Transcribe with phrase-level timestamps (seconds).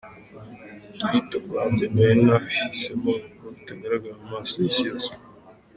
[0.95, 5.11] Gutwita kwanjye nari narahisemo ko bitagaragara mu maso y’Isi yose.